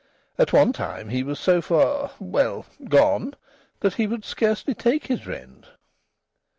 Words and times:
At 0.39 0.51
one 0.51 0.73
time 0.73 1.09
he 1.09 1.21
was 1.21 1.39
so 1.39 1.61
far 1.61 2.09
well 2.19 2.65
gone, 2.85 3.35
that 3.81 3.93
he 3.93 4.07
would 4.07 4.25
scarcely 4.25 4.73
take 4.73 5.05
his 5.05 5.27
rent." 5.27 5.67